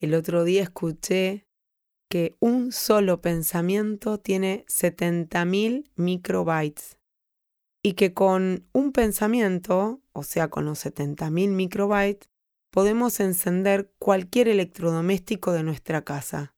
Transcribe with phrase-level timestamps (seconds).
[0.00, 1.48] El otro día escuché
[2.08, 6.98] que un solo pensamiento tiene 70.000 microbytes
[7.82, 12.30] y que con un pensamiento, o sea, con los 70.000 microbytes,
[12.70, 16.54] podemos encender cualquier electrodoméstico de nuestra casa.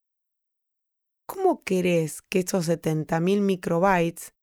[1.27, 4.35] ¿Cómo querés que esos 70.000 microbytes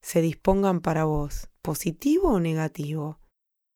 [0.00, 1.50] se dispongan para vos?
[1.62, 3.20] ¿Positivo o negativo?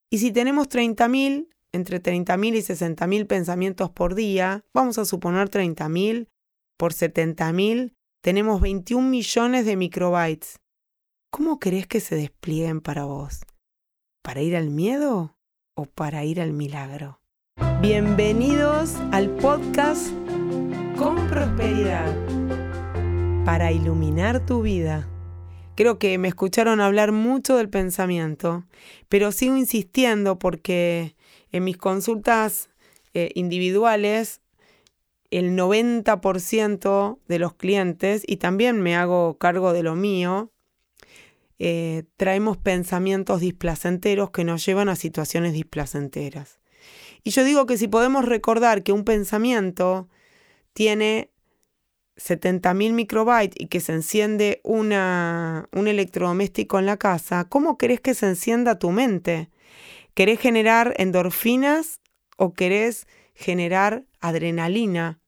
[0.09, 6.27] Y si tenemos 30.000, entre 30.000 y 60.000 pensamientos por día, vamos a suponer 30.000
[6.77, 10.59] por 70.000, tenemos 21 millones de microbytes.
[11.31, 13.41] ¿Cómo querés que se desplieguen para vos?
[14.23, 15.37] ¿Para ir al miedo
[15.75, 17.21] o para ir al milagro?
[17.81, 20.11] Bienvenidos al podcast
[20.97, 22.15] Con Prosperidad
[23.45, 25.07] para iluminar tu vida.
[25.75, 28.65] Creo que me escucharon hablar mucho del pensamiento,
[29.09, 31.15] pero sigo insistiendo porque
[31.51, 32.69] en mis consultas
[33.13, 34.41] eh, individuales
[35.31, 40.51] el 90% de los clientes, y también me hago cargo de lo mío,
[41.57, 46.59] eh, traemos pensamientos displacenteros que nos llevan a situaciones displacenteras.
[47.23, 50.09] Y yo digo que si podemos recordar que un pensamiento
[50.73, 51.29] tiene
[52.17, 58.15] 70.000 microbytes y que se enciende una, un electrodoméstico en la casa, ¿cómo querés que
[58.15, 59.50] se encienda tu mente?
[60.13, 62.01] ¿Querés generar endorfinas
[62.37, 65.19] o querés generar adrenalina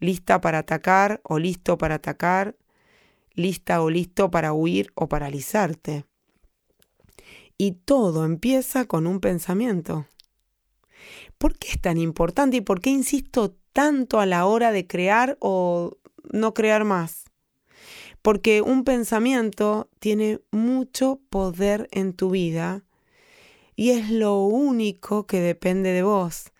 [0.00, 2.56] lista para atacar o listo para atacar
[3.34, 6.04] lista o listo para huir o paralizarte.
[7.56, 10.06] Y todo empieza con un pensamiento.
[11.38, 15.36] ¿Por qué es tan importante y por qué insisto tanto a la hora de crear
[15.40, 15.96] o
[16.32, 17.24] no crear más?
[18.22, 22.84] Porque un pensamiento tiene mucho poder en tu vida
[23.78, 26.50] y es lo único que depende de vos.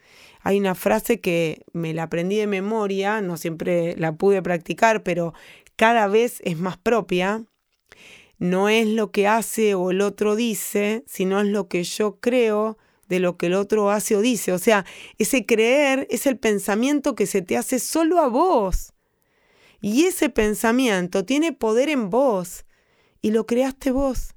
[0.40, 5.34] Hay una frase que me la aprendí de memoria, no siempre la pude practicar, pero
[5.74, 7.44] cada vez es más propia,
[8.38, 12.78] no es lo que hace o el otro dice, sino es lo que yo creo
[13.08, 14.52] de lo que el otro hace o dice.
[14.52, 14.86] O sea,
[15.18, 18.92] ese creer es el pensamiento que se te hace solo a vos.
[19.80, 22.64] Y ese pensamiento tiene poder en vos
[23.20, 24.36] y lo creaste vos.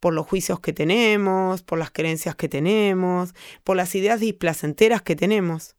[0.00, 5.16] Por los juicios que tenemos, por las creencias que tenemos, por las ideas displacenteras que
[5.16, 5.76] tenemos.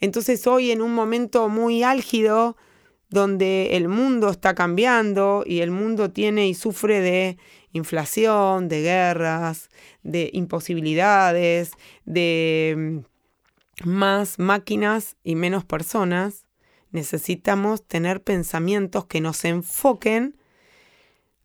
[0.00, 2.56] Entonces hoy en un momento muy álgido
[3.08, 7.38] donde el mundo está cambiando y el mundo tiene y sufre de
[7.72, 9.68] inflación, de guerras,
[10.02, 11.72] de imposibilidades,
[12.04, 13.02] de
[13.84, 16.46] mm, más máquinas y menos personas,
[16.90, 20.36] necesitamos tener pensamientos que nos enfoquen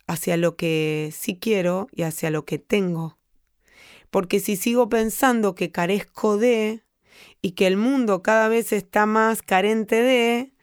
[0.07, 3.17] hacia lo que sí quiero y hacia lo que tengo.
[4.09, 6.83] Porque si sigo pensando que carezco de
[7.41, 10.53] y que el mundo cada vez está más carente de,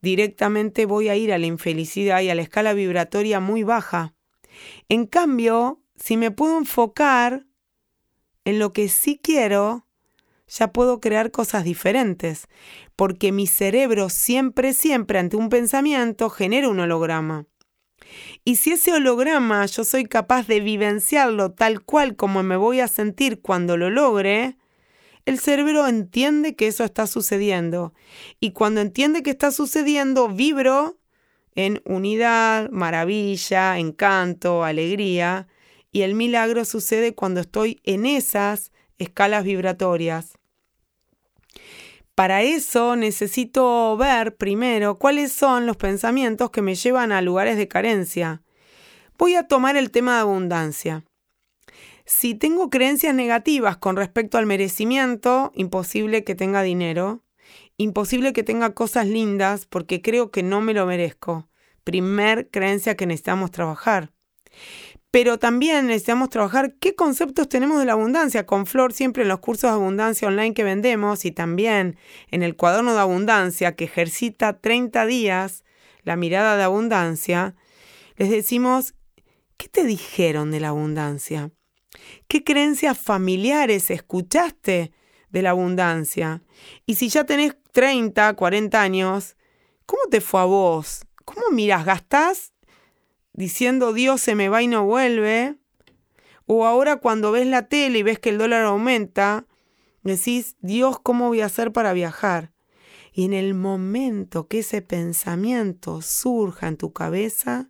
[0.00, 4.14] directamente voy a ir a la infelicidad y a la escala vibratoria muy baja.
[4.88, 7.46] En cambio, si me puedo enfocar
[8.44, 9.86] en lo que sí quiero,
[10.48, 12.48] ya puedo crear cosas diferentes,
[12.96, 17.46] porque mi cerebro siempre, siempre ante un pensamiento genera un holograma.
[18.44, 22.88] Y si ese holograma yo soy capaz de vivenciarlo tal cual como me voy a
[22.88, 24.56] sentir cuando lo logre,
[25.26, 27.94] el cerebro entiende que eso está sucediendo.
[28.40, 30.98] Y cuando entiende que está sucediendo, vibro
[31.54, 35.46] en unidad, maravilla, encanto, alegría.
[35.92, 40.38] Y el milagro sucede cuando estoy en esas escalas vibratorias.
[42.20, 47.66] Para eso necesito ver primero cuáles son los pensamientos que me llevan a lugares de
[47.66, 48.42] carencia.
[49.16, 51.02] Voy a tomar el tema de abundancia.
[52.04, 57.24] Si tengo creencias negativas con respecto al merecimiento, imposible que tenga dinero,
[57.78, 61.48] imposible que tenga cosas lindas porque creo que no me lo merezco.
[61.84, 64.12] Primer creencia que necesitamos trabajar.
[65.10, 68.46] Pero también necesitamos trabajar qué conceptos tenemos de la abundancia.
[68.46, 71.96] Con Flor siempre en los cursos de abundancia online que vendemos y también
[72.30, 75.64] en el cuaderno de abundancia que ejercita 30 días
[76.02, 77.56] la mirada de abundancia,
[78.16, 78.94] les decimos,
[79.56, 81.50] ¿qué te dijeron de la abundancia?
[82.28, 84.92] ¿Qué creencias familiares escuchaste
[85.28, 86.42] de la abundancia?
[86.86, 89.36] Y si ya tenés 30, 40 años,
[89.86, 91.04] ¿cómo te fue a vos?
[91.24, 91.84] ¿Cómo miras?
[91.84, 92.52] ¿Gastás
[93.32, 95.56] diciendo Dios se me va y no vuelve?
[96.46, 99.46] O ahora cuando ves la tele y ves que el dólar aumenta,
[100.02, 102.52] decís, Dios, ¿cómo voy a hacer para viajar?
[103.12, 107.68] Y en el momento que ese pensamiento surja en tu cabeza,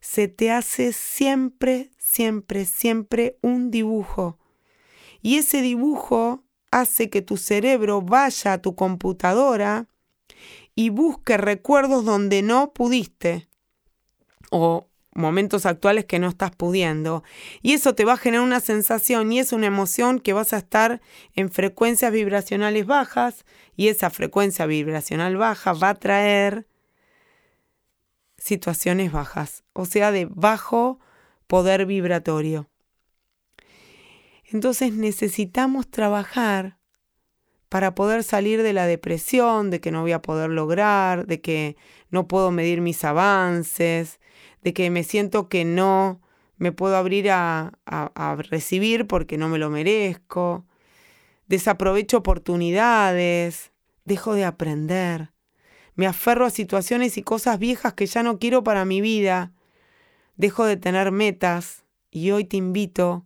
[0.00, 4.38] se te hace siempre, siempre, siempre un dibujo.
[5.20, 9.88] Y ese dibujo hace que tu cerebro vaya a tu computadora
[10.74, 13.48] y busque recuerdos donde no pudiste
[14.50, 14.87] o
[15.18, 17.24] momentos actuales que no estás pudiendo.
[17.60, 20.58] Y eso te va a generar una sensación y es una emoción que vas a
[20.58, 21.00] estar
[21.34, 23.44] en frecuencias vibracionales bajas
[23.76, 26.66] y esa frecuencia vibracional baja va a traer
[28.38, 31.00] situaciones bajas, o sea, de bajo
[31.46, 32.70] poder vibratorio.
[34.44, 36.78] Entonces necesitamos trabajar
[37.68, 41.76] para poder salir de la depresión, de que no voy a poder lograr, de que
[42.10, 44.20] no puedo medir mis avances,
[44.62, 46.20] de que me siento que no
[46.56, 47.72] me puedo abrir a,
[48.50, 50.66] recibir porque no me lo merezco,
[51.46, 53.72] desaprovecho oportunidades,
[54.04, 55.32] dejo de aprender,
[55.94, 59.52] me aferro a situaciones y cosas viejas que ya no quiero para mi vida,
[60.36, 63.24] dejo de tener metas y hoy te invito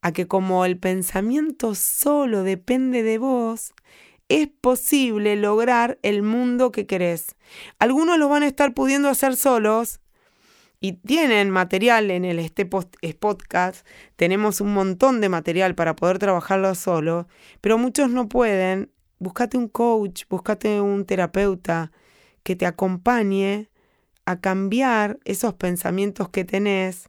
[0.00, 3.74] a que como el pensamiento solo depende de vos,
[4.28, 7.36] es posible lograr el mundo que querés.
[7.78, 10.00] Algunos lo van a estar pudiendo hacer solos
[10.80, 13.86] y tienen material en el este podcast.
[14.16, 17.28] Tenemos un montón de material para poder trabajarlo solo,
[17.60, 18.90] pero muchos no pueden.
[19.18, 21.90] Búscate un coach, búscate un terapeuta
[22.42, 23.68] que te acompañe
[24.24, 27.08] a cambiar esos pensamientos que tenés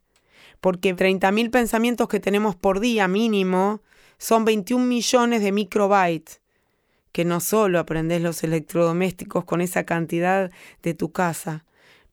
[0.62, 3.82] porque 30.000 pensamientos que tenemos por día mínimo
[4.18, 6.42] son 21 millones de microbytes,
[7.12, 10.52] que no solo aprendes los electrodomésticos con esa cantidad
[10.84, 11.66] de tu casa,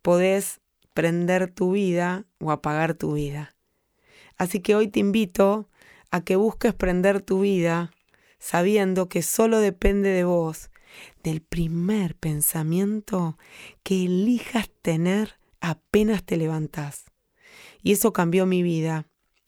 [0.02, 0.60] podés
[0.96, 3.54] prender tu vida o apagar tu vida.
[4.38, 5.68] Así que hoy te invito
[6.10, 7.92] a que busques prender tu vida
[8.38, 10.70] sabiendo que solo depende de vos,
[11.22, 13.36] del primer pensamiento
[13.82, 17.04] que elijas tener apenas te levantás
[17.82, 19.04] y eso cambió mi vida.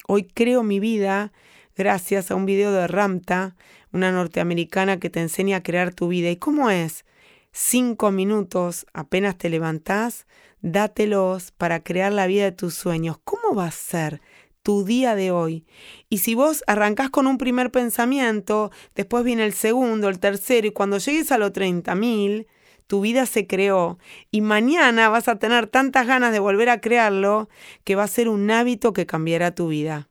[0.07, 1.33] Hoy creo mi vida
[1.75, 3.57] gracias a un video de Ramta,
[3.91, 6.31] una norteamericana que te enseña a crear tu vida.
[6.31, 7.07] ¿Y cómo es?
[7.53, 10.27] Cinco minutos, apenas te levantás,
[10.61, 13.19] dátelos para crear la vida de tus sueños.
[13.25, 14.21] ¿Cómo va a ser
[14.63, 15.65] tu día de hoy?
[16.09, 20.73] Y si vos arrancás con un primer pensamiento, después viene el segundo, el tercero, y
[20.73, 22.47] cuando llegues a los 30.000,
[22.89, 23.99] tu vida se creó
[24.31, 27.49] y mañana vas a tener tantas ganas de volver a crearlo
[27.85, 30.09] que va a ser un hábito que cambiará tu vida.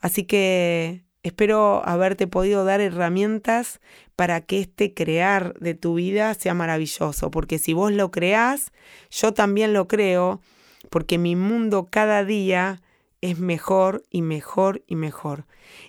[0.00, 3.80] Así que espero haberte podido dar herramientas
[4.16, 8.72] para que este crear de tu vida sea maravilloso, porque si vos lo creás,
[9.10, 10.40] yo también lo creo,
[10.90, 12.82] porque mi mundo cada día
[13.20, 15.46] es mejor y mejor y mejor.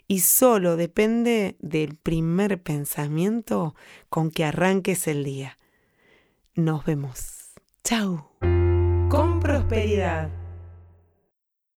[0.08, 3.76] Y solo depende del primer pensamiento
[4.10, 5.58] con que arranques el día.
[6.54, 7.54] Nos vemos.
[7.84, 8.30] Chao.
[9.10, 10.43] Con prosperidad.